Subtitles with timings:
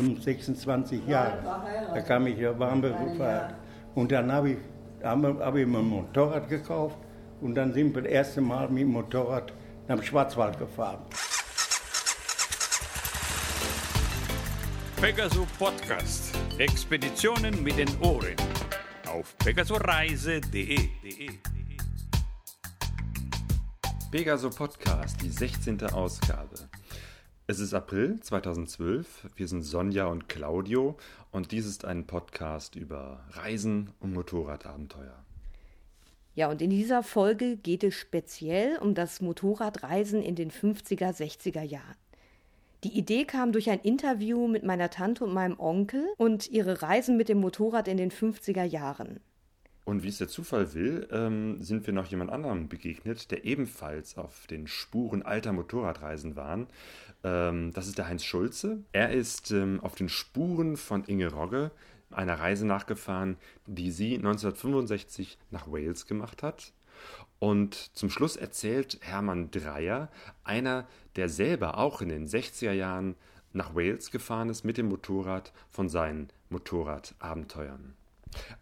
[0.00, 1.38] 5, 26 Jahre.
[1.94, 3.54] Da kam ich, da waren wir gefahren.
[3.94, 4.58] Und dann habe ich,
[5.02, 6.98] habe ich mir ein Motorrad gekauft
[7.40, 9.54] und dann sind wir das erste Mal mit dem Motorrad
[9.88, 10.98] nach dem Schwarzwald gefahren.
[15.00, 16.36] Pegaso Podcast.
[16.58, 18.36] Expeditionen mit den Ohren.
[19.08, 20.78] Auf pegasoreise.de.
[24.10, 25.82] Pegaso Podcast, die 16.
[25.90, 26.68] Ausgabe.
[27.48, 29.28] Es ist April 2012.
[29.36, 30.96] Wir sind Sonja und Claudio
[31.30, 35.14] und dies ist ein Podcast über Reisen und Motorradabenteuer.
[36.34, 41.62] Ja, und in dieser Folge geht es speziell um das Motorradreisen in den 50er, 60er
[41.62, 41.94] Jahren.
[42.82, 47.16] Die Idee kam durch ein Interview mit meiner Tante und meinem Onkel und ihre Reisen
[47.16, 49.20] mit dem Motorrad in den 50er Jahren.
[49.86, 54.18] Und wie es der Zufall will, ähm, sind wir noch jemand anderem begegnet, der ebenfalls
[54.18, 56.66] auf den Spuren alter Motorradreisen war.
[57.22, 58.82] Ähm, das ist der Heinz Schulze.
[58.90, 61.70] Er ist ähm, auf den Spuren von Inge Rogge
[62.10, 66.72] einer Reise nachgefahren, die sie 1965 nach Wales gemacht hat.
[67.38, 70.10] Und zum Schluss erzählt Hermann Dreyer,
[70.42, 73.14] einer, der selber auch in den 60er Jahren
[73.52, 77.94] nach Wales gefahren ist mit dem Motorrad, von seinen Motorradabenteuern.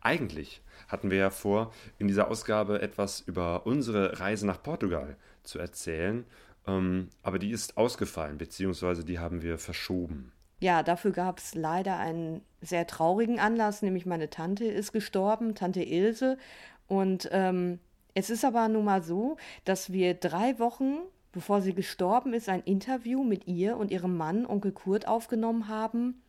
[0.00, 5.58] Eigentlich hatten wir ja vor, in dieser Ausgabe etwas über unsere Reise nach Portugal zu
[5.58, 6.25] erzählen,
[6.67, 10.33] ähm, aber die ist ausgefallen, beziehungsweise die haben wir verschoben.
[10.61, 15.83] Ja, dafür gab es leider einen sehr traurigen Anlass, nämlich meine Tante ist gestorben, Tante
[15.83, 16.39] Ilse.
[16.86, 17.80] Und ähm,
[18.14, 20.97] es ist aber nun mal so, dass wir drei Wochen,
[21.33, 26.22] bevor sie gestorben ist, ein Interview mit ihr und ihrem Mann, Onkel Kurt, aufgenommen haben.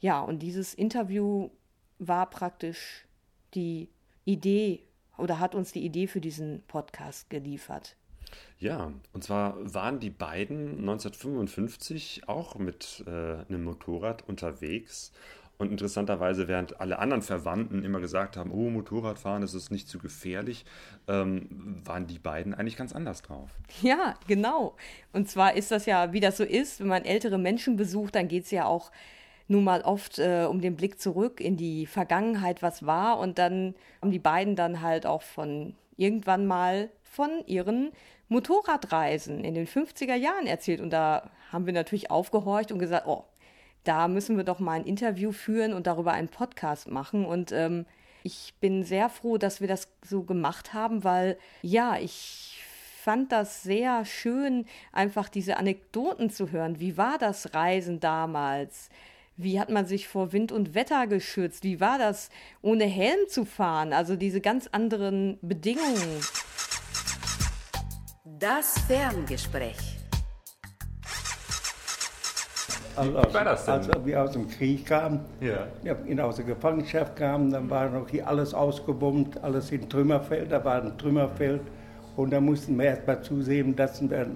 [0.00, 1.50] Ja, und dieses Interview
[1.98, 3.06] war praktisch
[3.54, 3.88] die
[4.24, 4.82] Idee
[5.16, 7.96] oder hat uns die Idee für diesen Podcast geliefert.
[8.58, 13.10] Ja, und zwar waren die beiden 1955 auch mit äh,
[13.48, 15.12] einem Motorrad unterwegs.
[15.58, 19.98] Und interessanterweise, während alle anderen Verwandten immer gesagt haben, oh, Motorradfahren, das ist nicht zu
[19.98, 20.66] gefährlich,
[21.08, 23.50] ähm, waren die beiden eigentlich ganz anders drauf.
[23.80, 24.76] Ja, genau.
[25.14, 28.28] Und zwar ist das ja, wie das so ist, wenn man ältere Menschen besucht, dann
[28.28, 28.90] geht es ja auch
[29.48, 33.18] nun mal oft äh, um den Blick zurück in die Vergangenheit, was war.
[33.18, 37.92] Und dann haben die beiden dann halt auch von irgendwann mal von ihren
[38.28, 40.80] Motorradreisen in den 50er Jahren erzählt.
[40.80, 43.24] Und da haben wir natürlich aufgehorcht und gesagt, oh,
[43.84, 47.24] da müssen wir doch mal ein Interview führen und darüber einen Podcast machen.
[47.24, 47.86] Und ähm,
[48.24, 52.60] ich bin sehr froh, dass wir das so gemacht haben, weil ja, ich
[53.00, 56.80] fand das sehr schön, einfach diese Anekdoten zu hören.
[56.80, 58.90] Wie war das Reisen damals?
[59.38, 61.62] Wie hat man sich vor Wind und Wetter geschützt?
[61.62, 62.30] Wie war das,
[62.62, 63.92] ohne Helm zu fahren?
[63.92, 66.20] Also diese ganz anderen Bedingungen.
[68.24, 69.98] Das Ferngespräch.
[72.96, 73.74] Also, Wie war das denn?
[73.74, 75.66] Als wir aus dem Krieg kamen, Ja.
[75.82, 80.64] ja, aus der Gefangenschaft kamen, dann war noch hier alles ausgebombt, alles in Trümmerfeld, da
[80.64, 81.60] war ein Trümmerfeld.
[82.16, 84.26] Und da mussten wir erst mal zusehen, dass wir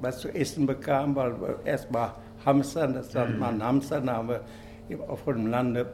[0.00, 4.10] was zu essen bekamen, weil wir erst mal hamstern, das dann mal ein Hamster, dann
[4.10, 4.40] haben wir
[5.08, 5.86] auf dem Lande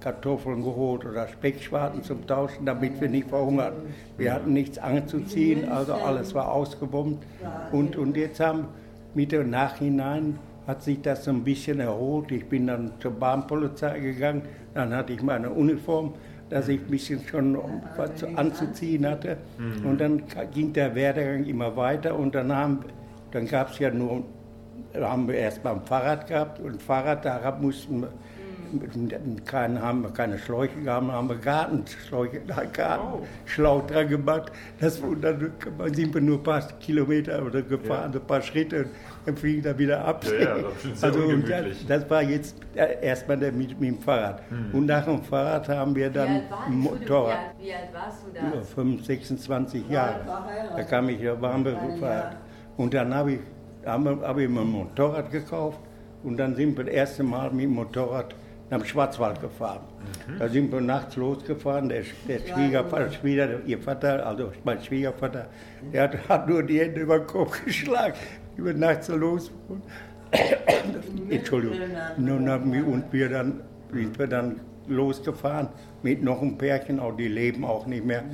[0.00, 3.82] Kartoffeln geholt oder Speckschwarten zum Tauschen, damit wir nicht verhungerten.
[4.16, 7.24] Wir hatten nichts anzuziehen, also alles war ausgebombt.
[7.70, 8.66] Und, und jetzt haben
[9.14, 12.32] mit dem Nachhinein hat sich das so ein bisschen erholt.
[12.32, 14.42] Ich bin dann zur Bahnpolizei gegangen,
[14.74, 16.14] dann hatte ich meine Uniform,
[16.50, 17.56] dass ich ein bisschen schon
[17.96, 19.36] was zu- anzuziehen hatte.
[19.84, 22.80] Und dann ging der Werdegang immer weiter und dann, haben,
[23.30, 24.24] dann gab es ja nur,
[24.94, 28.08] haben wir erst mal ein Fahrrad gehabt und Fahrrad, da mussten wir,
[29.44, 32.40] keine, haben wir keine Schläuche gehabt, haben wir Gartenschläuche,
[32.72, 34.52] Gartenschlauch dran gemacht.
[34.80, 35.52] Das, und dann
[35.92, 38.90] sind wir nur ein paar Kilometer oder gefahren, ein paar Schritte und
[39.26, 40.24] dann fliegen wir wieder ab.
[40.24, 43.78] Ja, ja, das ist sehr also, und das, das war jetzt äh, erstmal der mit,
[43.78, 44.42] mit dem Fahrrad.
[44.72, 47.54] Und nach dem Fahrrad haben wir dann ein Motorrad.
[47.60, 50.20] Wie alt warst du Über 5, 26 Jahre.
[50.76, 52.36] Da kam ich, da waren wir gefahren.
[52.76, 53.40] Und dann habe ich,
[53.86, 55.78] habe ich mir ein Motorrad gekauft
[56.22, 58.34] und dann sind wir das erste Mal mit dem Motorrad
[58.70, 59.82] nach dem Schwarzwald gefahren.
[60.38, 61.88] Da sind wir nachts losgefahren.
[61.88, 65.46] Der, der Schwiegervater, Schwieger, ihr Vater, also mein Schwiegervater,
[65.92, 68.14] der hat, hat nur die Hände über den Kopf geschlagen.
[68.56, 69.50] Ich bin nachts so los.
[71.28, 71.76] Entschuldigung.
[72.16, 73.60] Nun haben wir, und wir dann,
[73.92, 75.68] sind wir dann losgefahren
[76.02, 78.24] mit noch einem Pärchen, auch die leben auch nicht mehr.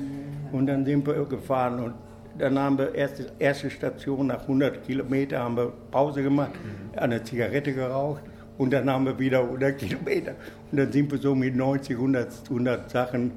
[0.53, 1.95] Und dann sind wir gefahren und
[2.39, 6.53] dann haben wir erste, erste Station nach 100 Kilometern haben wir Pause gemacht,
[6.97, 8.23] eine Zigarette geraucht
[8.59, 10.35] und dann haben wir wieder 100 Kilometer.
[10.71, 13.33] Und dann sind wir so mit 90, 100, 100 Sachen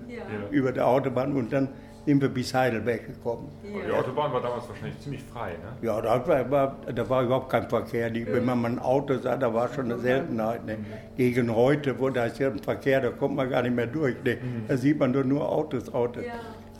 [0.51, 1.69] über der Autobahn und dann
[2.05, 3.49] sind wir bis Heidelberg gekommen.
[3.63, 5.87] Die Autobahn war damals wahrscheinlich ziemlich frei, ne?
[5.87, 8.09] Ja, da war, da war überhaupt kein Verkehr.
[8.09, 10.65] Die, wenn man mal ein Auto sah, da war schon eine Seltenheit.
[10.65, 10.77] Ne?
[11.15, 14.15] Gegen heute, wo da ist ja ein Verkehr, da kommt man gar nicht mehr durch.
[14.23, 14.37] Ne?
[14.67, 16.23] Da sieht man doch nur Autos, Autos.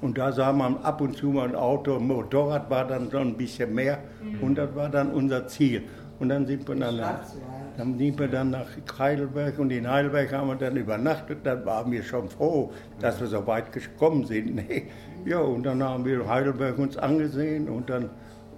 [0.01, 3.19] Und da sah man ab und zu mal ein Auto, ein Motorrad war dann so
[3.19, 3.99] ein bisschen mehr
[4.41, 5.83] und das war dann unser Ziel.
[6.19, 7.19] Und dann sind wir dann, nach,
[7.77, 8.67] dann sind wir dann nach
[8.99, 11.39] Heidelberg und in Heidelberg haben wir dann übernachtet.
[11.43, 14.55] Dann waren wir schon froh, dass wir so weit gekommen sind.
[14.55, 14.83] Ne?
[15.25, 18.09] Ja, und dann haben wir Heidelberg uns angesehen und dann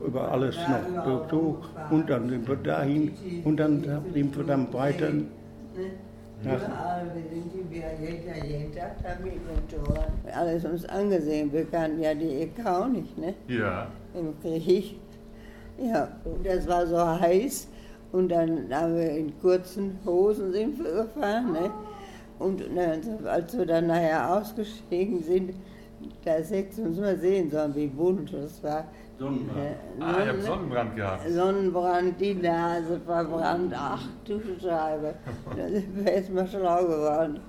[0.05, 1.61] über alles noch so.
[1.89, 3.11] Und dann sind wir dahin
[3.43, 9.09] und dann sind wir dann weiter nach Überall, wir sind wir jeden, jeden Tag da
[9.23, 10.09] mit Motorrad.
[10.35, 11.51] Alles uns angesehen.
[11.51, 13.33] Wir kannten ja die Ecke auch nicht, ne?
[13.47, 13.87] Ja.
[14.13, 14.99] Im Krieg.
[15.77, 17.67] Ja, und das war so heiß.
[18.11, 21.71] Und dann haben wir in kurzen Hosen sind wir gefahren, ne?
[22.39, 25.53] Und dann, als wir dann nachher ausgestiegen sind,
[26.25, 26.41] da
[26.77, 28.85] du uns mal sehen sollen, wie bunt das war.
[29.19, 29.75] Sonnenbrand.
[29.99, 30.43] Ah, ihr habt ne?
[30.43, 31.29] Sonnenbrand gehabt.
[31.29, 35.13] Sonnenbrand, die Nase verbrannt, ach du Scheibe.
[35.55, 37.39] Da sind wir erstmal schlau geworden.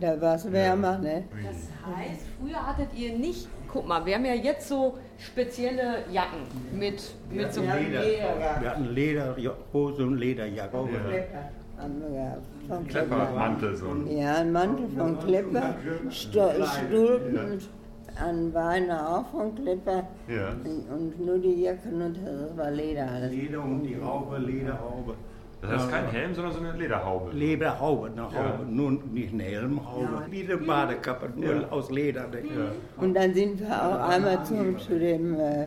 [0.00, 1.24] Da war es wärmer, ne?
[1.44, 6.40] Das heißt, früher hattet ihr nicht, guck mal, wir haben ja jetzt so spezielle Jacken
[6.76, 8.02] mit, mit so Ja, Leder.
[8.02, 8.60] Leder.
[8.60, 10.76] Wir hatten Lederhose und Lederjacke.
[10.88, 12.38] wir.
[12.68, 13.86] Von Kleppermantel so.
[14.08, 15.74] Ja, ein Mantel von Klepper,
[16.10, 17.60] Stulpen
[18.20, 20.50] an Beine auch von Klepper Ja.
[20.94, 23.32] und nur die Jacken und das war Leder alles.
[23.32, 25.14] Leder und die Haube, Lederhaube.
[25.62, 27.32] Das heißt kein Helm, sondern so eine Lederhaube.
[27.32, 30.24] Lederhaube, eine Haube, nur nicht eine Helmhaube.
[30.30, 32.28] Wie eine Badekappe, nur aus Leder.
[32.28, 32.40] Ne?
[32.96, 35.66] Und dann sind wir auch einmal zum, zu dem äh,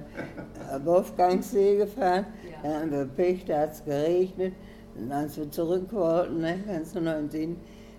[0.83, 2.25] Wolfgangsee gefahren.
[2.63, 4.53] Da haben wir Pech, da hat es geregnet.
[4.95, 7.57] Und als wir zurück wollten, ne, ganz noch im Sinn,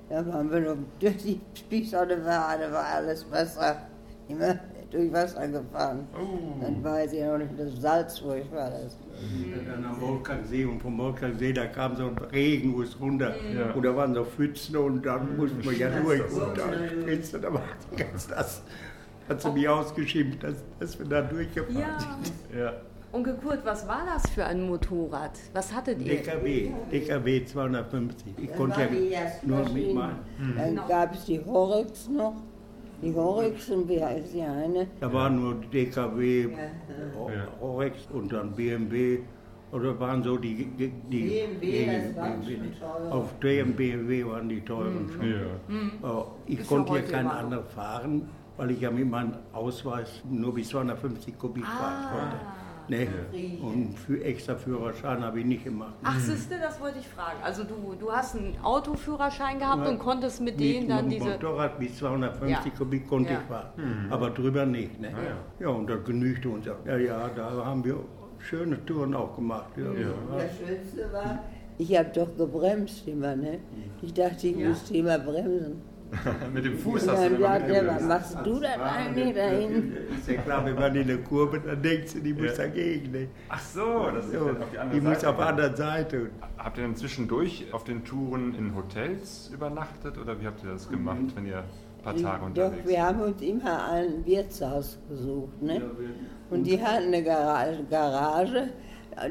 [0.09, 3.77] da waren wir noch durch die Spießonne, war, da war alles Wasser,
[4.29, 4.59] immer
[4.91, 6.07] durch Wasser gefahren.
[6.61, 8.97] Dann weiß ich noch nicht, das Salzburg war das.
[9.67, 13.35] Dann am Wolfgangsee und vom Wolfgangsee, da kam so ein Regenguss runter.
[13.55, 13.73] Ja.
[13.73, 16.23] Und da waren so Pfützen und dann mussten wir ja durch.
[16.33, 17.63] Und da spritzte, da war
[17.97, 18.63] ganz das.
[19.29, 21.99] Hat sie mich ausgeschimpft, dass, dass wir da durchgefahren Ja.
[21.99, 22.59] sind.
[22.61, 22.73] Ja.
[23.13, 25.31] Onkel Kurt, was war das für ein Motorrad?
[25.53, 26.17] Was hattet ihr?
[26.17, 28.35] DKW, DKW 250.
[28.37, 30.17] Ich Das konnte ja nur mitmachen.
[30.57, 32.35] Dann gab es die Horex noch.
[33.03, 34.87] Die Horex und wie heißt die eine?
[35.01, 37.47] Da war nur DKW, Ja.
[37.61, 39.19] Horex und dann BMW.
[39.73, 40.55] Oder waren so die.
[40.79, 41.23] die, die
[41.61, 43.13] BMW, das die- waren die- schon.
[43.13, 45.29] Auf dem BMW waren die teuren schon.
[45.29, 46.09] Ja.
[46.09, 50.55] Oh, Ich Ist konnte ja keinen anderen fahren, weil ich ja mit meinem Ausweis nur
[50.55, 52.37] bis 250 Kubik fahren konnte.
[52.89, 53.09] Ne?
[53.63, 55.95] Und für extra Führerschein habe ich nicht gemacht.
[56.03, 57.39] Ach, siehste, das wollte ich fragen.
[57.43, 59.91] Also du, du hast einen Autoführerschein gehabt Ja.
[59.91, 61.31] und konntest mit Mit denen dann dem diese...
[61.31, 62.79] Motorrad bis 250 Ja.
[62.79, 63.41] Kubik konnte Ja.
[63.41, 65.01] ich fahren, aber drüber nicht.
[65.01, 65.13] Ne?
[65.61, 65.69] ja.
[65.69, 66.85] und das genügte uns auch.
[66.87, 67.97] Ja, ja, da haben wir
[68.39, 69.71] schöne Touren auch gemacht.
[69.77, 69.85] Ja.
[70.37, 71.43] Das Schönste war,
[71.79, 73.59] ich habe doch gebremst immer, ne?
[74.03, 75.81] Ich dachte, ich müsste immer bremsen.
[76.55, 79.93] Mit dem Fuß hast du dann sagt er, was machst du denn eigentlich da hinten?
[80.19, 82.65] Ist ja klar, wenn man in der Kurve, dann denkst du, die muss Ja.
[82.65, 83.13] dagegen.
[83.13, 83.29] Ne?
[83.49, 85.29] Ach so, das ist So, dann auf die andere die muss Seite.
[85.31, 86.31] auf der anderen Seite.
[86.59, 90.89] Habt ihr dann zwischendurch auf den Touren in Hotels übernachtet oder wie habt ihr das
[90.89, 95.63] gemacht, wenn ihr ein paar Tage Doch, unterwegs wir haben uns immer ein Wirtshaus gesucht,
[95.63, 95.83] ne?
[96.51, 98.69] Und die hatten eine Garage,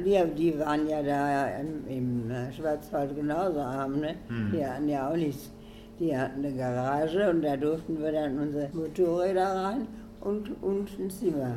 [0.05, 4.15] die, die waren ja da im, im Schwarzwald genauso arm, ne?
[4.53, 5.51] Die hatten ja auch nichts.
[5.99, 9.87] Die hatten eine Garage und da durften wir dann unsere Motorräder rein
[10.21, 11.55] und, und ein Zimmer.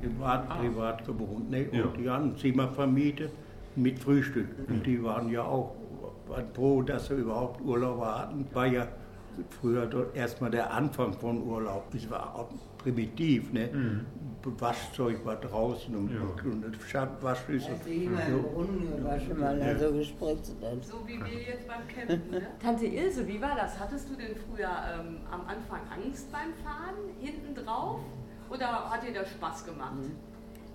[0.00, 1.50] privat, privat gewohnt.
[1.50, 1.66] Ne?
[1.72, 1.84] Ja.
[1.84, 3.30] Und die haben ein Zimmer vermietet
[3.76, 4.48] mit Frühstück.
[4.68, 5.74] Und die waren ja auch
[6.28, 8.46] waren froh, dass sie überhaupt Urlauber hatten.
[8.52, 8.86] War ja
[9.60, 11.84] früher dort erstmal der Anfang von Urlaub.
[11.94, 12.34] Es war
[12.78, 13.52] primitiv.
[13.52, 13.68] Ne?
[14.58, 16.08] Waschzeug war draußen und,
[16.44, 17.74] und das Schatt- Waschschüssel.
[17.74, 20.82] Als ich immer im Brunnen gewaschen, weil er so gespritzt hat.
[20.84, 22.42] So wie wir jetzt beim Campen, ne?
[22.62, 23.78] Tante Ilse, wie war das?
[23.78, 28.00] Hattest du denn früher ähm, am Anfang Angst beim Fahren, hinten drauf?
[28.48, 29.92] Oder hat dir das Spaß gemacht?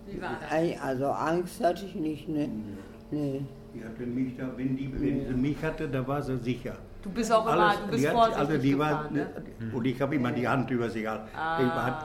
[0.05, 0.81] Wie war das?
[0.81, 2.50] Also Angst hatte ich nicht, ne?
[3.10, 3.41] Nee.
[3.74, 6.75] Die hatte mich da, wenn, die, wenn sie mich hatte, da war sie sicher.
[7.03, 9.27] Du bist auch immer, du bist die hat- vorsichtig also die war, gefahren, ne?
[9.74, 11.27] Und ich habe immer die Hand über sie gehalten.
[11.36, 11.60] Ah.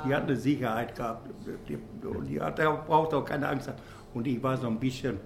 [0.05, 1.29] Die, hat, eine Sicherheit gehabt.
[1.69, 3.79] Die, und die hat auch, braucht auch keine Angst haben.
[4.15, 5.19] Und ich war so ein bisschen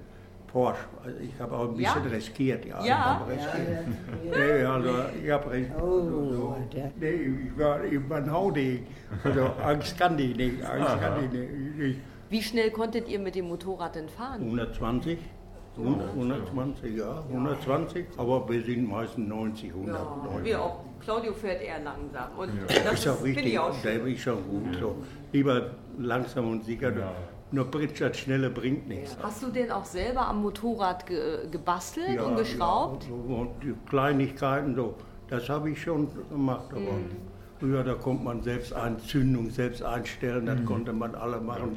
[0.47, 0.85] Porsche.
[1.03, 1.95] Also ich habe auch ein Ja?
[1.95, 2.67] bisschen riskiert.
[2.67, 2.85] Ja, Ja?
[2.85, 3.87] Ich habe riskiert.
[4.25, 4.91] Nee, also
[5.25, 5.71] ich habe recht.
[5.81, 7.11] Oh, der, Nee,
[7.51, 8.87] ich war, ich war ein Haudegen.
[9.25, 10.63] Also Angst kann ich nicht.
[10.63, 11.51] Angst kann ich nicht.
[11.81, 11.97] Ich,
[12.29, 14.43] Wie schnell konntet ihr mit dem Motorrad denn fahren?
[14.43, 15.17] 120.
[15.77, 19.95] 120, ja, 120, aber wir sind meistens 90, 100.
[19.97, 20.81] Ja, wir auch.
[21.01, 22.29] Claudio fährt eher langsam.
[22.39, 24.07] Und Das das ist auch finde ich richtig, auch der schön.
[24.15, 24.77] ist schon gut.
[24.79, 24.95] So.
[25.33, 26.93] Lieber langsam und sicher.
[27.51, 29.17] Nur Pritschert Schnelle bringt nichts.
[29.23, 33.05] Hast du denn auch selber am Motorrad ge gebastelt und geschraubt?
[33.09, 34.95] Ja, und die Kleinigkeiten, so,
[35.29, 36.67] das habe ich schon gemacht.
[36.71, 37.11] Aber Mhm.
[37.63, 41.77] Früher, da konnte man selbst Einzündung selbst einstellen, das konnte man alle machen.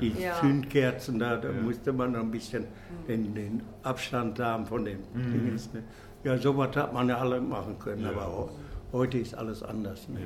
[0.00, 0.34] die Ja.
[0.40, 2.64] Zündkerzen, da, da musste man ein bisschen
[3.08, 5.72] den, den Abstand haben von den Dingens.
[5.74, 5.82] Ne?
[6.22, 8.50] Ja, sowas hat man ja alle machen können, aber ho-
[8.92, 10.08] heute ist alles anders.
[10.08, 10.20] Ne?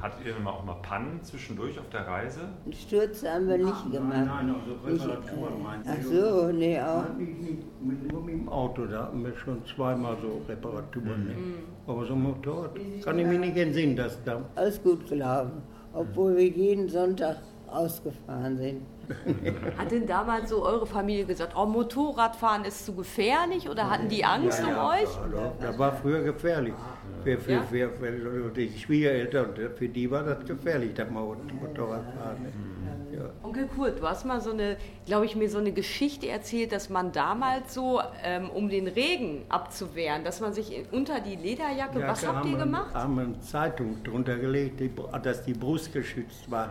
[0.00, 2.40] Hattet ihr mal auch mal Pannen zwischendurch auf der Reise?
[2.70, 4.26] Stürze haben wir nicht gemacht.
[4.26, 6.08] Nein, also Nicht, Reparaturen meinst ach du?
[6.08, 7.04] so, nee, auch.
[7.18, 7.58] Nein,
[8.10, 11.24] nur mit dem Auto, da hatten wir schon zweimal so Reparaturen.
[11.26, 11.34] Ne?
[11.86, 12.70] Aber so ein Motorrad
[13.02, 14.40] kann ich mir nicht entsinnen, dass da.
[14.54, 15.62] Alles gut gelaufen.
[15.92, 17.38] Obwohl wir jeden Sonntag
[17.70, 18.82] ausgefahren sind.
[19.78, 24.24] Hat denn damals so eure Familie gesagt, oh, Motorradfahren ist zu gefährlich oder hatten die
[24.24, 25.08] Angst um euch?
[25.34, 26.74] Ja, das war früher gefährlich.
[27.24, 27.62] Für, für, Ja?
[27.62, 32.46] für, für die Schwiegereltern, für die war das gefährlich, das Mo- Motorradfahren.
[33.18, 33.24] Ja.
[33.42, 36.88] Onkel Kurt, du hast mal so eine, glaube ich, mir so eine Geschichte erzählt, dass
[36.88, 42.20] man damals so, ähm, um den Regen abzuwehren, dass man sich unter die Lederjacke, was
[42.20, 42.94] da habt haben ihr wir- gemacht?
[42.94, 44.90] haben wir eine Zeitung drunter gelegt, die,
[45.22, 46.70] dass die Brust geschützt war.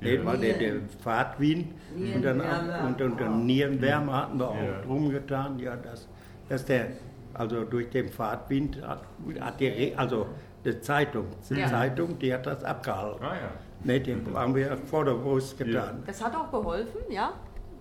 [0.00, 2.86] Ne, war der, der Fahrtwind und dann Nierenwärme.
[2.86, 5.58] und, und dann Nierenwärme hatten wir auch drum getan.
[5.58, 6.06] Ja, das,
[6.48, 6.88] dass der,
[7.34, 9.02] also durch den Fahrtwind hat,
[9.40, 10.26] hat die, also
[10.64, 11.66] die Zeitung, die Ja.
[11.68, 13.24] Zeitung, die hat das abgehalten.
[13.24, 13.50] Ah ja.
[13.84, 16.02] Ne, den haben wir vor der Brust getan.
[16.06, 17.32] Das hat auch geholfen, ja?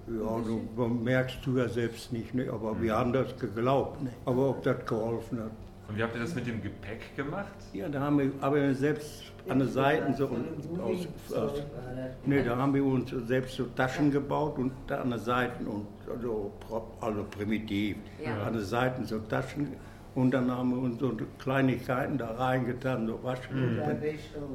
[0.07, 2.49] Ja, du merkst du ja selbst nicht, ne?
[2.51, 4.01] aber wir haben das geglaubt.
[4.03, 4.11] Ne?
[4.25, 5.51] Aber ob das geholfen hat.
[5.89, 7.51] Und wie habt ihr das mit dem Gepäck gemacht?
[7.73, 10.25] Ja, da haben wir aber selbst an den Seiten so
[10.81, 11.63] aus, aus,
[12.25, 15.87] nee, da haben wir uns selbst so Taschen gebaut und da an den Seiten und
[16.09, 16.51] also,
[16.99, 18.43] also primitiv Ja.
[18.45, 19.73] an den Seiten so Taschen
[20.17, 23.77] und dann haben wir uns so Kleinigkeiten da reingetan, so Waschmittel.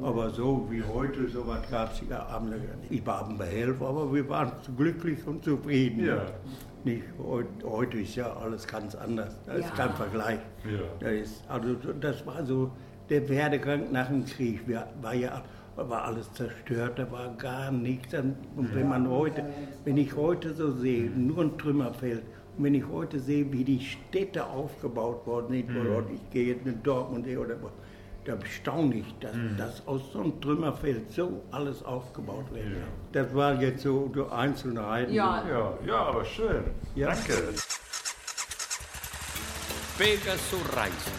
[0.03, 2.91] Aber so wie heute, so was gab es ja haben wir nicht.
[2.91, 6.05] Ich war ein Behelfer, aber wir waren glücklich und zufrieden.
[6.05, 6.25] Ja.
[6.83, 9.37] Nicht, heut- heute ist ja alles ganz anders.
[9.45, 9.85] Da ist Ja.
[9.85, 10.39] kein Vergleich.
[10.65, 10.79] Ja.
[10.99, 12.71] Das, ist, also, das war so
[13.09, 14.67] der Werdegang nach dem Krieg.
[14.67, 15.41] Wir, war ja
[15.75, 18.13] war alles zerstört, da war gar nichts.
[18.13, 19.43] Und wenn man heute,
[19.85, 22.21] wenn ich heute so sehe, nur ein Trümmerfeld,
[22.57, 26.65] und wenn ich heute sehe, wie die Städte aufgebaut worden sind, oder ich gehe jetzt
[26.65, 27.69] in Dortmund oder wo,
[28.25, 32.65] da staune ich, dass, dass aus so einem Trümmerfeld so alles aufgebaut wird.
[33.11, 35.13] Das war jetzt so, so Einzelheiten.
[35.13, 35.43] Ja.
[35.47, 36.63] Ja, ja, aber schön.
[36.95, 37.09] Ja.
[37.09, 37.33] Danke.
[39.97, 41.11] Pegasus Reise.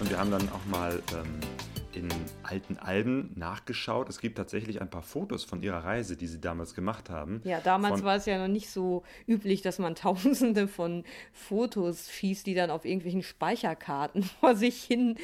[0.00, 1.55] Und wir haben dann auch mal ähm,
[1.96, 2.08] in
[2.42, 4.08] alten Alben nachgeschaut.
[4.08, 7.40] Es gibt tatsächlich ein paar Fotos von ihrer Reise, die sie damals gemacht haben.
[7.44, 12.46] Ja, damals war es ja noch nicht so üblich, dass man tausende von Fotos schießt,
[12.46, 15.16] die dann auf irgendwelchen Speicherkarten vor sich hin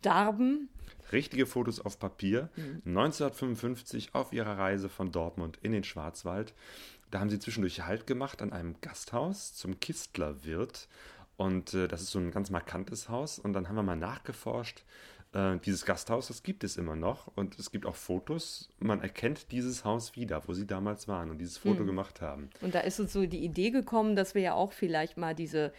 [0.00, 0.68] darben.
[1.10, 2.48] Richtige Fotos auf Papier.
[2.86, 6.54] 1955 auf ihrer Reise von Dortmund in den Schwarzwald.
[7.10, 10.88] Da haben sie zwischendurch Halt gemacht an einem Gasthaus zum Kistlerwirt.
[11.36, 13.38] Und äh, das ist so ein ganz markantes Haus.
[13.38, 14.84] Und dann haben wir mal nachgeforscht.
[15.32, 17.30] Äh, dieses Gasthaus, das gibt es immer noch.
[17.34, 18.68] Und es gibt auch Fotos.
[18.78, 22.50] Man erkennt dieses Haus wieder, wo sie damals waren und dieses Foto gemacht haben.
[22.60, 25.72] Und da ist uns so die Idee gekommen, dass wir ja auch vielleicht mal diese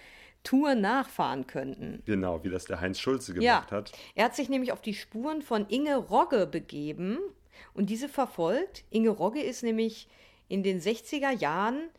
[0.44, 2.02] Tour nachfahren könnten.
[2.06, 3.92] Genau, wie das der Heinz Schulze gemacht Ja, hat.
[4.16, 7.18] er hat sich nämlich auf die Spuren von Inge Rogge begeben
[7.74, 8.84] und diese verfolgt.
[8.90, 10.08] Inge Rogge ist nämlich
[10.50, 11.90] in den 60er Jahren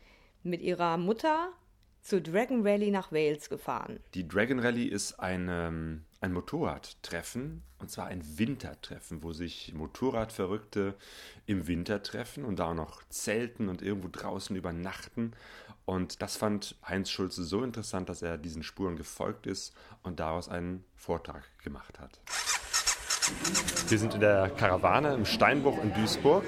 [0.43, 1.49] mit ihrer Mutter
[2.01, 3.99] zur Dragon Rally nach Wales gefahren.
[4.13, 10.95] Die Dragon Rally ist ein, ähm, ein Motorradtreffen, und zwar ein Wintertreffen, wo sich Motorradverrückte
[11.45, 15.33] im Winter treffen und da auch noch zelten und irgendwo draußen übernachten.
[15.85, 20.49] Und das fand Heinz Schulze so interessant, dass er diesen Spuren gefolgt ist und daraus
[20.49, 22.19] einen Vortrag gemacht hat.
[23.87, 26.43] Wir sind in der Karawane im Steinbruch in Duisburg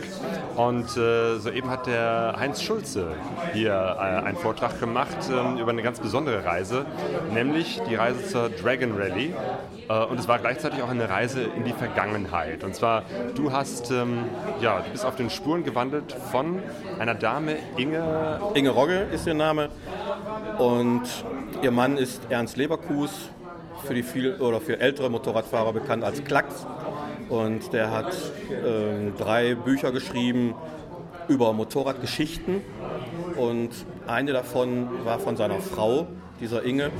[0.55, 3.15] und äh, soeben hat der Heinz Schulze
[3.53, 6.85] hier äh, einen Vortrag gemacht ähm, über eine ganz besondere Reise,
[7.33, 9.33] nämlich die Reise zur Dragon Rally.
[9.87, 12.63] Äh, und es war gleichzeitig auch eine Reise in die Vergangenheit.
[12.63, 13.03] Und zwar,
[13.35, 14.25] du hast, ähm,
[14.59, 16.61] ja, du bist auf den Spuren gewandelt von
[16.99, 18.39] einer Dame, Inge.
[18.55, 19.69] Inge Rogge ist ihr Name
[20.57, 21.03] und
[21.61, 23.29] ihr Mann ist Ernst Leverkus,
[23.85, 26.65] für die viel oder für ältere Motorradfahrer bekannt als Klacks.
[27.29, 28.15] Und der hat
[28.51, 30.55] ähm, drei Bücher geschrieben
[31.27, 32.61] über Motorradgeschichten
[33.35, 33.69] und
[34.07, 36.07] eine davon war von seiner Frau,
[36.39, 36.91] dieser Inge.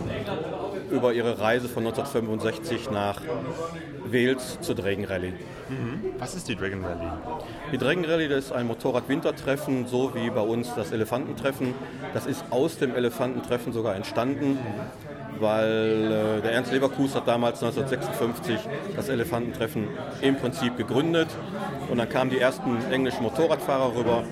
[0.91, 3.22] über ihre Reise von 1965 nach
[4.05, 5.34] Wales zur Dragon Rally.
[6.17, 7.07] Was ist die Dragon Rally?
[7.72, 11.74] Die Dragon Rally das ist ein Motorrad-Wintertreffen, so wie bei uns das Elefantentreffen.
[12.13, 14.57] Das ist aus dem Elefantentreffen sogar entstanden,
[15.39, 18.60] weil äh, der Ernst Leverkus hat damals 1956
[18.96, 19.88] das Elefantentreffen
[20.22, 21.29] im Prinzip gegründet.
[21.89, 24.24] Und dann kamen die ersten englischen Motorradfahrer rüber,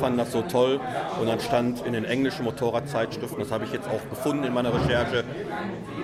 [0.00, 0.80] fanden das so toll.
[1.20, 4.72] Und dann stand in den englischen Motorradzeitschriften, das habe ich jetzt auch gefunden in meiner
[4.72, 5.24] Recherche,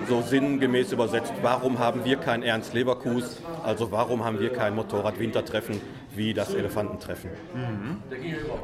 [0.07, 5.81] so sinngemäß übersetzt, warum haben wir kein Ernst Leverkus, also warum haben wir kein Motorrad-Wintertreffen
[6.15, 7.29] wie das Elefantentreffen.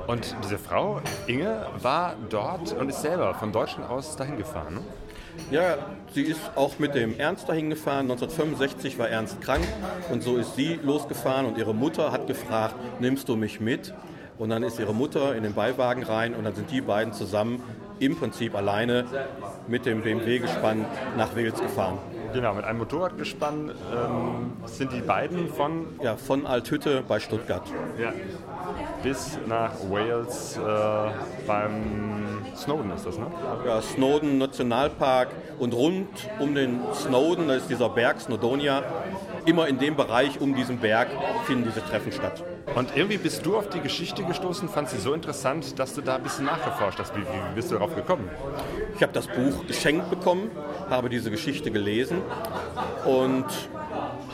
[0.08, 4.76] Und diese Frau, Inge, war dort und ist selber von Deutschland aus dahin gefahren.
[4.76, 4.82] Ne?
[5.52, 5.78] Ja,
[6.14, 8.10] sie ist auch mit dem Ernst dahin gefahren.
[8.10, 9.66] 1965 war Ernst krank
[10.12, 13.94] und so ist sie losgefahren und ihre Mutter hat gefragt, nimmst du mich mit?
[14.38, 17.64] Und dann ist ihre Mutter in den Beiwagen rein und dann sind die beiden zusammen
[18.00, 19.06] im Prinzip alleine
[19.68, 20.86] mit dem BMW-Gespann
[21.18, 22.00] nach Wales gefahren.
[22.36, 27.64] Genau, mit einem Motorradgespann ähm, sind die beiden von Ja, von Althütte bei Stuttgart.
[27.98, 28.12] ja,
[29.02, 30.62] bis nach Wales äh,
[31.48, 33.28] beim Snowden ist das, ne?
[33.66, 38.84] Ja, Snowden Nationalpark und rund um den Snowden, da ist dieser Berg Snowdonia,
[39.46, 41.08] immer in dem Bereich um diesen Berg
[41.46, 42.44] finden diese Treffen statt.
[42.74, 46.16] Und irgendwie bist du auf die Geschichte gestoßen, fandst sie so interessant, dass du da
[46.16, 47.16] ein bisschen nachgeforscht hast.
[47.16, 48.30] Wie, wie bist du darauf gekommen?
[48.96, 50.50] Ich habe das Buch geschenkt bekommen,
[50.90, 52.22] habe diese Geschichte gelesen
[53.06, 53.46] und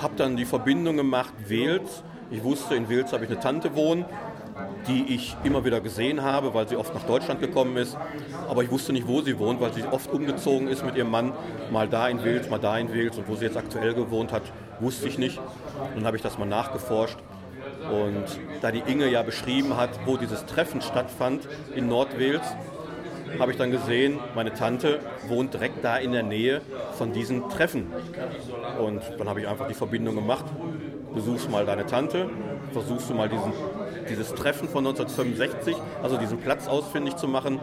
[0.02, 2.04] habe dann die Verbindung gemacht, Wels.
[2.32, 4.06] Ich wusste, in Wels habe ich eine Tante wohnen,
[4.88, 7.98] die ich immer wieder gesehen habe, weil sie oft nach Deutschland gekommen ist.
[8.50, 11.34] Aber ich wusste nicht, wo sie wohnt, weil sie oft umgezogen ist mit ihrem Mann,
[11.72, 13.18] mal da in Wels, mal da in Wels.
[13.18, 14.44] Und wo sie jetzt aktuell gewohnt hat,
[14.80, 15.40] wusste ich nicht.
[15.94, 17.18] Dann habe ich das mal nachgeforscht.
[17.90, 18.26] Und
[18.62, 22.42] da die Inge ja beschrieben hat, wo dieses Treffen stattfand in Nordwales,
[23.40, 26.62] habe ich dann gesehen, meine Tante wohnt direkt da in der Nähe
[26.98, 27.88] von diesen Treffen.
[28.80, 30.46] Und dann habe ich einfach die Verbindung gemacht.
[31.14, 32.30] Besuchst mal deine Tante,
[32.72, 33.54] versuchst du mal diesen,
[34.10, 37.60] dieses Treffen von 1965, also diesen Platz ausfindig zu machen.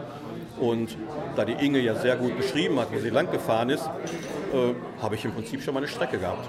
[0.59, 0.97] Und
[1.35, 3.89] da die Inge ja sehr gut beschrieben hat, wo sie lang gefahren ist,
[4.53, 6.47] äh, habe ich im Prinzip schon meine Strecke gehabt.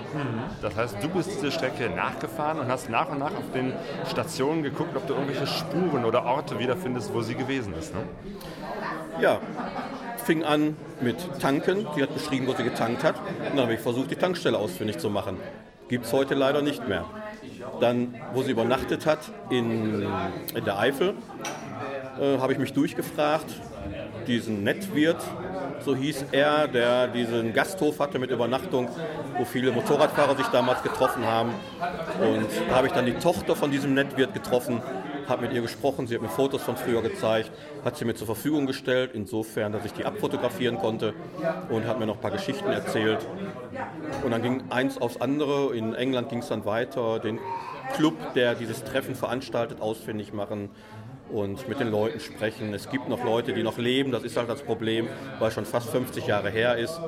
[0.62, 3.72] Das heißt, du bist diese Strecke nachgefahren und hast nach und nach auf den
[4.08, 7.94] Stationen geguckt, ob du irgendwelche Spuren oder Orte wiederfindest, wo sie gewesen ist.
[7.94, 8.02] Ne?
[9.20, 9.40] Ja,
[10.24, 11.86] fing an mit Tanken.
[11.94, 13.16] Sie hat beschrieben, wo sie getankt hat.
[13.16, 15.36] Und dann habe ich versucht, die Tankstelle ausfindig zu machen.
[15.88, 17.04] Gibt es heute leider nicht mehr.
[17.80, 19.18] Dann, wo sie übernachtet hat,
[19.50, 20.06] in,
[20.54, 21.14] in der Eifel,
[22.20, 23.46] äh, habe ich mich durchgefragt.
[24.26, 25.20] Diesen Nettwirt,
[25.84, 28.88] so hieß er, der diesen Gasthof hatte mit Übernachtung,
[29.36, 31.50] wo viele Motorradfahrer sich damals getroffen haben.
[32.20, 34.82] Und da habe ich dann die Tochter von diesem Nettwirt getroffen,
[35.28, 37.50] habe mit ihr gesprochen, sie hat mir Fotos von früher gezeigt,
[37.84, 41.14] hat sie mir zur Verfügung gestellt, insofern, dass ich die abfotografieren konnte
[41.68, 43.26] und hat mir noch ein paar Geschichten erzählt.
[44.24, 47.38] Und dann ging eins aufs andere, in England ging es dann weiter, den
[47.94, 50.70] Club, der dieses Treffen veranstaltet, ausfindig machen
[51.32, 52.74] und mit den Leuten sprechen.
[52.74, 55.90] Es gibt noch Leute, die noch leben, das ist halt das Problem, weil schon fast
[55.90, 57.00] 50 Jahre her ist,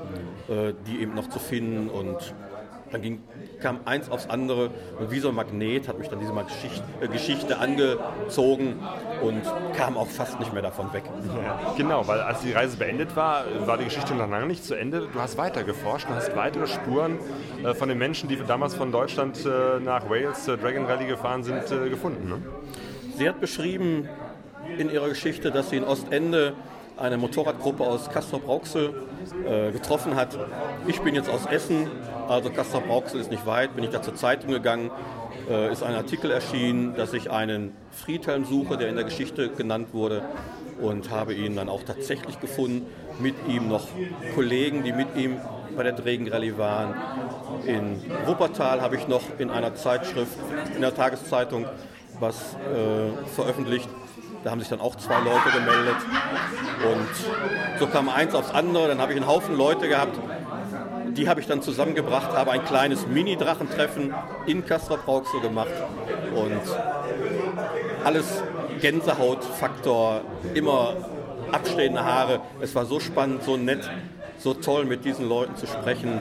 [0.48, 2.34] äh, die eben noch zu finden und
[2.92, 3.22] dann ging,
[3.60, 7.08] kam eins aufs andere und wie so ein Magnet hat mich dann diese Geschichte, äh,
[7.08, 8.78] Geschichte angezogen
[9.22, 9.42] und
[9.74, 11.04] kam auch fast nicht mehr davon weg.
[11.76, 15.08] Genau, weil als die Reise beendet war, war die Geschichte noch lange nicht zu Ende.
[15.10, 17.18] Du hast weiter geforscht und hast weitere Spuren
[17.64, 21.42] äh, von den Menschen, die damals von Deutschland äh, nach Wales zur Dragon Rally gefahren
[21.42, 22.28] sind, äh, gefunden.
[22.28, 22.42] Ne?
[23.16, 24.08] Sie hat beschrieben
[24.78, 26.54] in ihrer Geschichte, dass sie in Ostende
[26.96, 28.94] eine Motorradgruppe aus Castrop-Rauxel
[29.46, 30.38] äh, getroffen hat.
[30.86, 31.90] Ich bin jetzt aus Essen,
[32.28, 34.90] also Castrop-Rauxel ist nicht weit, bin ich da zur Zeitung gegangen,
[35.50, 39.88] äh, ist ein Artikel erschienen, dass ich einen Friedhelm suche, der in der Geschichte genannt
[39.92, 40.22] wurde
[40.80, 42.86] und habe ihn dann auch tatsächlich gefunden.
[43.20, 43.86] Mit ihm noch
[44.34, 45.38] Kollegen, die mit ihm
[45.76, 46.94] bei der Dregenrallye waren.
[47.66, 50.36] In Wuppertal habe ich noch in einer Zeitschrift,
[50.74, 51.66] in der Tageszeitung,
[52.22, 53.88] was äh, veröffentlicht.
[54.44, 55.96] Da haben sich dann auch zwei Leute gemeldet.
[56.90, 58.88] Und so kam eins aufs andere.
[58.88, 60.18] Dann habe ich einen Haufen Leute gehabt.
[61.08, 64.14] Die habe ich dann zusammengebracht, habe ein kleines Mini-Drachentreffen
[64.46, 65.70] in Castrop-Rauxel gemacht.
[66.34, 66.62] Und
[68.04, 68.42] alles
[68.80, 70.22] Gänsehautfaktor,
[70.54, 70.96] immer
[71.52, 72.40] abstehende Haare.
[72.60, 73.90] Es war so spannend, so nett,
[74.38, 76.20] so toll mit diesen Leuten zu sprechen.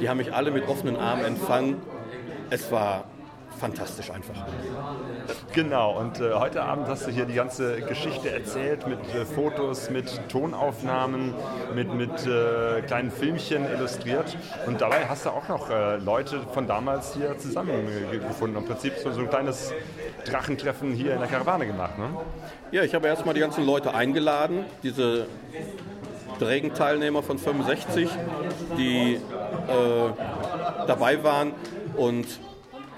[0.00, 1.76] Die haben mich alle mit offenen Armen empfangen.
[2.48, 3.04] Es war
[3.60, 4.34] fantastisch einfach.
[5.52, 9.90] Genau, und äh, heute Abend hast du hier die ganze Geschichte erzählt mit äh, Fotos,
[9.90, 11.34] mit Tonaufnahmen,
[11.74, 14.36] mit, mit äh, kleinen Filmchen illustriert.
[14.66, 18.56] Und dabei hast du auch noch äh, Leute von damals hier zusammengefunden.
[18.56, 19.74] Im Prinzip so, so ein kleines
[20.24, 21.98] Drachentreffen hier in der Karawane gemacht.
[21.98, 22.08] Ne?
[22.72, 25.26] Ja, ich habe erstmal die ganzen Leute eingeladen, diese
[26.40, 28.08] Regenteilnehmer von 65,
[28.78, 29.20] die äh,
[30.86, 31.52] dabei waren
[31.96, 32.26] und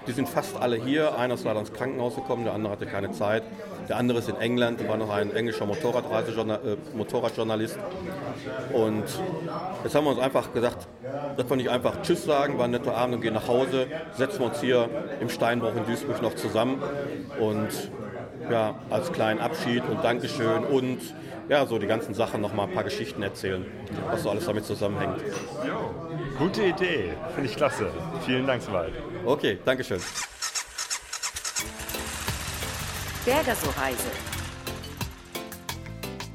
[0.06, 1.16] die sind fast alle hier.
[1.16, 3.42] Einer ist leider ins Krankenhaus gekommen, der andere hatte keine Zeit.
[3.88, 7.78] Der andere ist in England, da war noch ein englischer äh, Motorradjournalist.
[8.72, 9.04] Und
[9.84, 10.86] jetzt haben wir uns einfach gesagt,
[11.36, 13.86] dass wir nicht einfach Tschüss sagen, war ein netter Abend und gehen nach Hause,
[14.16, 14.88] setzen wir uns hier
[15.20, 16.82] im Steinbruch in Duisburg noch zusammen
[17.40, 17.68] und
[18.50, 20.98] ja, als kleinen Abschied und Dankeschön und
[21.48, 23.66] ja, so die ganzen Sachen noch mal ein paar Geschichten erzählen,
[24.10, 25.22] was so alles damit zusammenhängt.
[26.38, 27.88] Gute Idee, finde ich klasse.
[28.24, 28.92] Vielen Dank soweit.
[29.24, 30.00] Okay, Dankeschön.
[33.24, 34.10] Berger so Reise.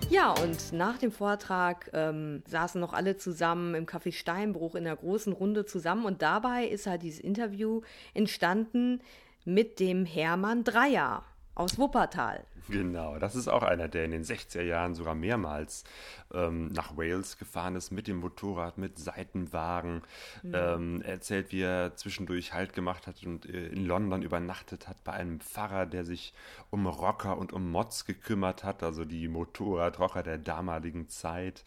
[0.10, 4.96] Ja, und nach dem Vortrag ähm, saßen noch alle zusammen im Café Steinbruch in der
[4.96, 7.82] großen Runde zusammen und dabei ist halt dieses Interview
[8.14, 9.02] entstanden
[9.44, 11.26] mit dem Hermann Dreier
[11.58, 12.46] aus Wuppertal.
[12.70, 15.86] Genau, das ist auch einer, der in den 60er Jahren sogar mehrmals
[16.34, 20.02] ähm, nach Wales gefahren ist mit dem Motorrad, mit Seitenwagen.
[20.44, 20.52] Mhm.
[20.54, 25.04] Ähm, er erzählt, wie er zwischendurch Halt gemacht hat und äh, in London übernachtet hat
[25.04, 26.34] bei einem Pfarrer, der sich
[26.70, 31.64] um Rocker und um Mods gekümmert hat, also die Motorradrocker der damaligen Zeit.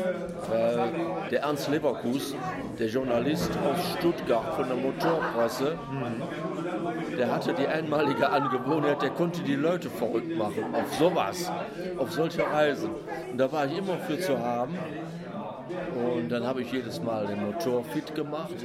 [1.31, 2.35] Der Ernst Leverkus,
[2.79, 5.77] der Journalist aus Stuttgart von der Motorpresse,
[7.17, 11.49] der hatte die einmalige Angewohnheit, der konnte die Leute verrückt machen auf sowas,
[11.97, 12.89] auf solche Reisen.
[13.31, 14.77] Und da war ich immer für zu haben.
[15.67, 18.55] Und dann habe ich jedes Mal den Motor fit gemacht.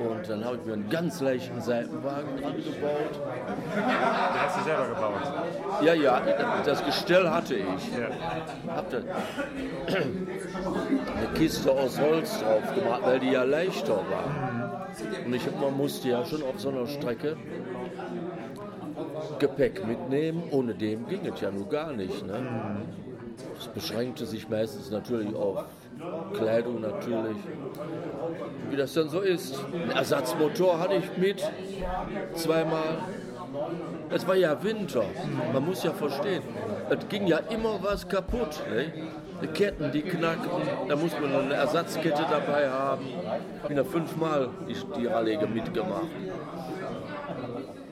[0.00, 3.20] Und dann habe ich mir einen ganz leichten Seitenwagen dran gebaut.
[3.74, 5.22] Den hast du selber gebaut?
[5.82, 6.20] Ja, ja,
[6.64, 7.64] das Gestell hatte ich.
[7.64, 8.74] Ja.
[8.74, 8.98] Hab da
[9.86, 14.88] eine Kiste aus Holz drauf gemacht, weil die ja leichter war.
[15.24, 17.36] Und ich, man musste ja schon auf so einer Strecke
[19.38, 20.42] Gepäck mitnehmen.
[20.50, 22.26] Ohne dem ging es ja nur gar nicht.
[22.26, 22.42] Ne?
[23.58, 25.64] Es beschränkte sich meistens natürlich auf
[26.34, 27.36] Kleidung natürlich.
[28.70, 29.58] Wie das dann so ist.
[29.72, 31.42] Ein Ersatzmotor hatte ich mit,
[32.34, 32.98] zweimal.
[34.10, 35.04] Es war ja Winter,
[35.52, 36.42] man muss ja verstehen.
[36.90, 38.62] Es ging ja immer was kaputt.
[38.70, 38.92] Ne?
[39.42, 40.50] Die Ketten, die knacken,
[40.88, 43.06] da muss man eine Ersatzkette dabei haben.
[43.62, 44.48] Ich bin da fünfmal
[44.98, 46.06] die Rallye mitgemacht.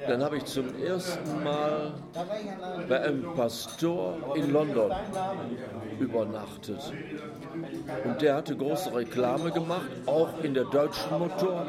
[0.07, 1.93] Dann habe ich zum ersten Mal
[2.89, 4.93] bei einem Pastor in London
[5.99, 6.93] übernachtet.
[8.05, 11.67] Und der hatte große Reklame gemacht, auch in der deutschen Motor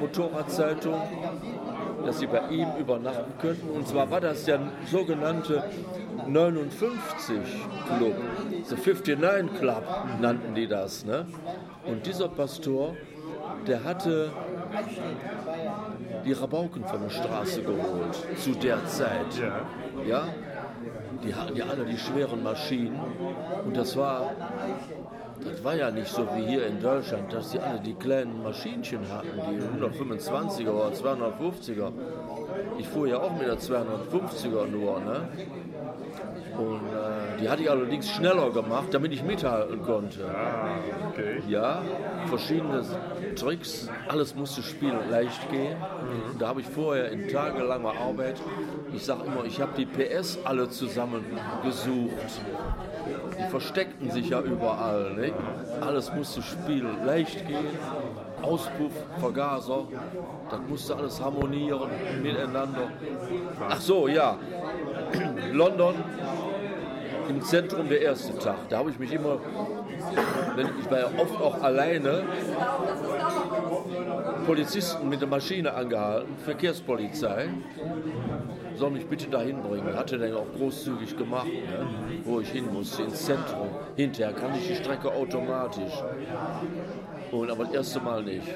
[0.00, 1.00] Motorradzeitung,
[2.04, 3.68] dass sie bei ihm übernachten könnten.
[3.70, 5.64] Und zwar war das der sogenannte
[6.26, 7.36] 59
[7.98, 8.14] Club,
[8.68, 8.76] the
[9.16, 9.84] 59 Club
[10.20, 11.04] nannten die das.
[11.04, 11.26] Ne?
[11.86, 12.94] Und dieser Pastor,
[13.66, 14.30] der hatte
[16.24, 19.40] die Rabauken von der Straße geholt zu der Zeit.
[20.06, 20.24] Ja.
[21.24, 23.00] Die hatten ja alle die schweren Maschinen
[23.64, 24.30] und das war,
[25.44, 29.00] das war ja nicht so wie hier in Deutschland, dass die alle die kleinen Maschinchen
[29.10, 31.90] hatten, die 125er oder 250er.
[32.78, 35.28] Ich fuhr ja auch mit der 250er nur, ne?
[36.58, 40.24] Und äh, die hatte ich allerdings schneller gemacht, damit ich mithalten konnte.
[40.26, 41.40] Ah, okay.
[41.46, 41.82] Ja,
[42.26, 42.84] verschiedene
[43.36, 45.76] Tricks, alles musste spielen leicht gehen.
[46.32, 48.40] Und da habe ich vorher in tagelanger Arbeit,
[48.92, 51.24] ich sage immer, ich habe die PS alle zusammen
[51.62, 52.40] gesucht.
[53.38, 55.14] Die versteckten sich ja überall.
[55.14, 55.32] Ne?
[55.80, 57.66] Alles musste spielen leicht gehen.
[58.42, 59.86] Auspuff, Vergaser,
[60.50, 61.90] das musste alles harmonieren
[62.22, 62.90] miteinander.
[63.68, 64.36] Ach so, ja.
[65.52, 65.94] London
[67.28, 68.68] im Zentrum der erste Tag.
[68.68, 69.38] Da habe ich mich immer,
[70.80, 72.24] ich war ja oft auch alleine,
[74.46, 77.48] Polizisten mit der Maschine angehalten, Verkehrspolizei,
[78.76, 79.94] soll mich bitte dahin bringen.
[79.94, 81.86] Hatte dann auch großzügig gemacht, ne?
[82.24, 83.68] wo ich hin musste, ins Zentrum.
[83.96, 85.92] Hinterher kann ich die Strecke automatisch.
[87.30, 88.48] Und aber das erste Mal nicht.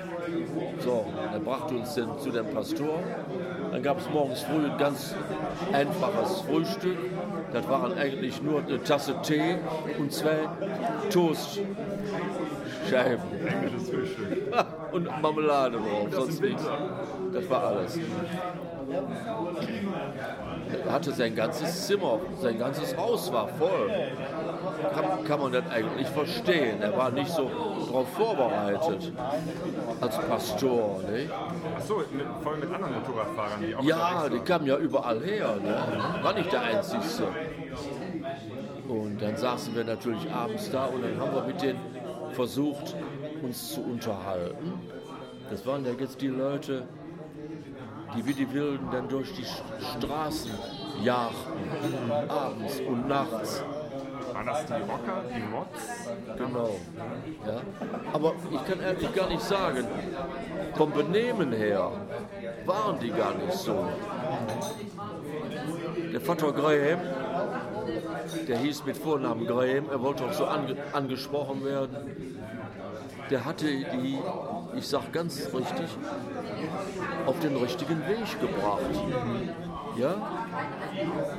[0.80, 3.00] So, er brachte uns dann zu dem Pastor.
[3.70, 5.14] Dann gab es morgens früh ein ganz
[5.72, 6.96] einfaches Frühstück.
[7.52, 9.56] Das waren eigentlich nur eine Tasse Tee
[9.98, 10.48] und zwei
[11.10, 11.60] Toast
[12.88, 13.22] Scheiben.
[14.92, 16.62] Und Marmelade drauf, sonst nichts.
[17.32, 17.98] Das war alles.
[20.84, 23.90] Er hatte sein ganzes Zimmer, sein ganzes Haus war voll.
[24.94, 26.80] Kann, kann man das eigentlich verstehen.
[26.80, 27.50] Er war nicht so
[27.86, 29.12] darauf vorbereitet
[30.00, 31.00] als Pastor.
[31.10, 31.30] Nicht?
[31.76, 32.02] Achso,
[32.42, 35.56] voll mit anderen Motorradfahrern, die auch Ja, die kamen ja überall her.
[35.62, 36.22] Ne?
[36.22, 37.02] War nicht der Einzige.
[38.88, 41.80] Und dann saßen wir natürlich abends da und dann haben wir mit denen
[42.32, 42.96] versucht,
[43.42, 44.72] uns zu unterhalten.
[45.50, 46.84] Das waren ja jetzt die Leute,
[48.14, 50.52] die wie die Wilden dann durch die Straßen
[51.02, 53.64] jagten, abends und nachts.
[54.32, 56.38] Waren das die Rocker, die Mods?
[56.38, 56.70] Genau.
[57.46, 57.60] Ja.
[58.12, 59.86] Aber ich kann ehrlich gar nicht sagen,
[60.74, 61.92] vom Benehmen her
[62.64, 63.86] waren die gar nicht so.
[66.12, 67.00] Der Vater Graham,
[68.48, 71.96] der hieß mit Vornamen Graham, er wollte auch so ange angesprochen werden.
[73.30, 74.18] Der hatte die,
[74.76, 75.90] ich sag ganz richtig,
[77.26, 78.82] auf den richtigen Weg gebracht.
[79.96, 80.14] Ja?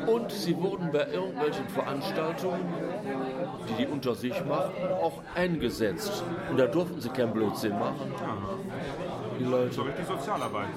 [0.08, 2.62] Und sie wurden bei irgendwelchen Veranstaltungen,
[3.68, 6.24] die die unter sich machten, auch eingesetzt.
[6.50, 8.14] Und da durften sie keinen Blödsinn machen.
[9.40, 9.74] Die Leute.
[9.74, 10.68] So richtig Sozialarbeit.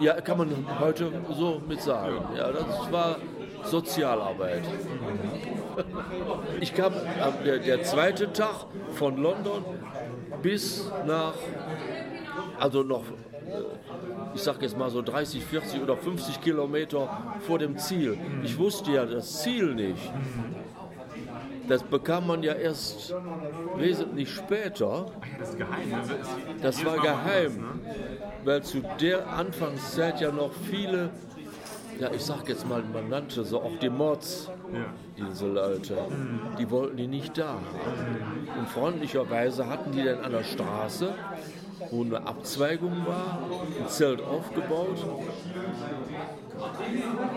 [0.00, 2.16] Ja, kann man heute so mit sagen.
[2.36, 3.16] Ja, das war
[3.64, 4.62] Sozialarbeit.
[6.60, 9.64] Ich kam am der, der zweite Tag von London
[10.42, 11.34] bis nach,
[12.58, 13.04] also noch,
[14.34, 18.18] ich sag jetzt mal so 30, 40 oder 50 Kilometer vor dem Ziel.
[18.42, 20.12] Ich wusste ja das Ziel nicht.
[21.68, 23.14] Das bekam man ja erst
[23.76, 25.06] wesentlich später.
[25.38, 25.92] Das geheim.
[26.62, 27.80] Das, war geheim,
[28.44, 31.10] weil zu der Anfangszeit ja noch viele,
[32.00, 34.50] ja ich sag jetzt mal, man nannte so auch die Mods,
[35.16, 35.96] diese Leute,
[36.58, 38.58] die wollten die nicht da haben.
[38.58, 41.14] Und freundlicherweise hatten die dann an der Straße,
[41.90, 43.38] wo eine Abzweigung war,
[43.80, 45.04] ein Zelt aufgebaut.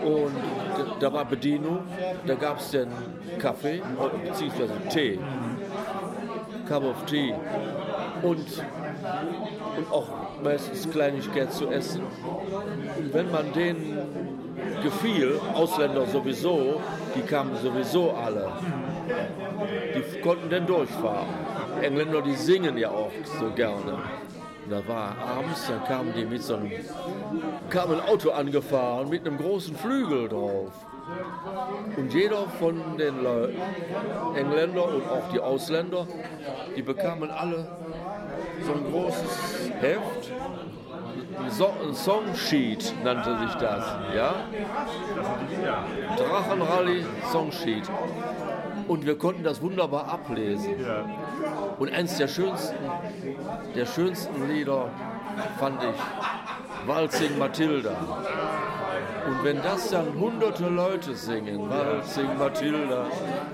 [0.04, 0.32] Und
[1.00, 1.80] da- war Bedienung,
[2.26, 2.88] da gab es dann
[3.38, 3.80] Kaffee,
[4.24, 5.18] beziehungsweise Tee,
[6.68, 7.34] Cup of Tea
[8.22, 10.08] und, und auch
[10.42, 12.02] meistens Kleinigkeit zu essen.
[12.98, 13.98] Und wenn man denen
[14.82, 16.80] gefiel, Ausländer sowieso,
[17.14, 18.52] die kamen sowieso alle,
[19.94, 21.28] die konnten dann durchfahren.
[21.80, 23.98] Engländer, die singen ja auch so gerne.
[24.70, 26.70] Da war abends, da kamen die mit so einem,
[27.68, 30.70] kam ein Auto angefahren mit einem großen Flügel drauf.
[31.96, 33.60] Und jeder von den Leuten,
[34.36, 36.06] Engländer und auch die Ausländer,
[36.76, 37.66] die bekamen alle
[38.64, 40.32] so ein großes Heft,
[41.48, 44.34] so Songsheet nannte sich das, ja?
[46.16, 47.90] Drachenrallye Songsheet.
[48.88, 50.74] Und wir konnten das wunderbar ablesen.
[51.78, 52.76] Und eins der schönsten,
[53.74, 54.90] der schönsten Lieder
[55.58, 57.90] fand ich Walzing Matilda.
[59.26, 63.06] Und wenn das dann hunderte Leute singen, Walzing Matilda,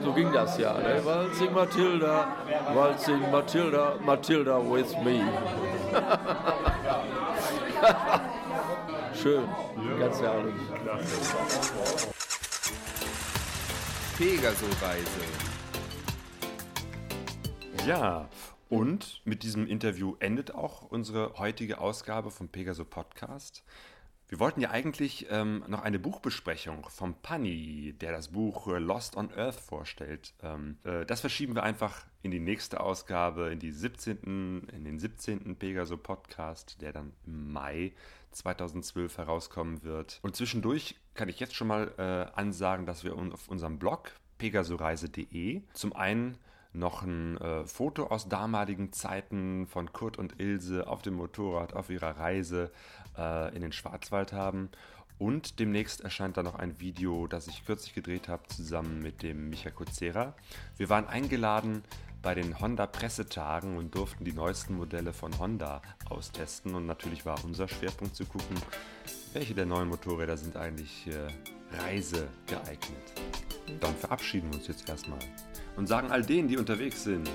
[0.03, 1.05] so ging das ja, ne?
[1.05, 2.29] Walzing Matilda,
[2.75, 5.21] Walzing Matilda, Matilda with me.
[9.21, 9.49] Schön,
[9.99, 10.55] ganz herrlich.
[14.17, 15.21] Pegaso-Reise.
[17.85, 18.29] Ja,
[18.69, 23.65] und mit diesem Interview endet auch unsere heutige Ausgabe vom Pegaso Podcast.
[24.29, 29.33] Wir wollten ja eigentlich ähm, noch eine Buchbesprechung vom Panny, der das Buch Lost on
[29.33, 30.35] Earth vorstellt.
[30.43, 34.99] Ähm, äh, das verschieben wir einfach in die nächste Ausgabe, in die 17., in den
[34.99, 35.57] 17.
[35.57, 37.95] Pegaso Podcast, der dann im Mai
[38.33, 40.21] 2012 herauskommen wird.
[40.23, 45.63] Und zwischendurch kann ich jetzt schon mal äh, ansagen, dass wir auf unserem Blog pegasoreise.de
[45.73, 46.39] zum einen
[46.73, 51.91] noch ein äh, Foto aus damaligen Zeiten von Kurt und Ilse auf dem Motorrad auf
[51.91, 52.71] ihrer Reise
[53.17, 54.71] äh, in den Schwarzwald haben.
[55.19, 59.51] Und demnächst erscheint da noch ein Video, das ich kürzlich gedreht habe, zusammen mit dem
[59.51, 60.35] Micha Kuzera.
[60.77, 61.83] Wir waren eingeladen
[62.23, 66.75] bei den Honda Pressetagen und durften die neuesten Modelle von Honda austesten.
[66.75, 68.57] Und natürlich war unser Schwerpunkt zu gucken,
[69.33, 73.13] welche der neuen Motorräder sind eigentlich äh, reisegeeignet.
[73.81, 75.19] Dann verabschieden wir uns jetzt erstmal
[75.77, 77.31] und sagen all denen, die unterwegs sind,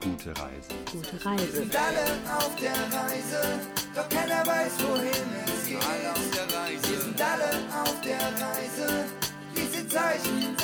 [0.00, 0.74] gute Reise.
[0.90, 1.52] Gute Reise.
[1.52, 3.60] sind alle auf der Reise,
[3.94, 6.55] doch keiner weiß, wohin es geht.
[6.88, 7.50] Wir sind alle
[7.82, 9.04] auf der Reise,
[9.56, 10.56] diese Zeichen.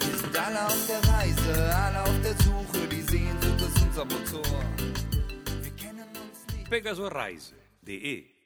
[0.00, 4.64] Wir sind alle auf der Reise, alle auf der Suche, die Sehnsucht ist unser Motor.
[5.62, 6.70] Wir kennen uns nicht.
[6.70, 8.37] Pegasoreise.de